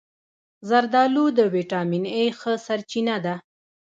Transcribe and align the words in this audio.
زردآلو 0.69 1.25
د 1.37 1.39
ویټامین 1.53 2.05
A 2.19 2.21
ښه 2.39 2.53
سرچینه 2.65 3.15
ده. 3.25 3.35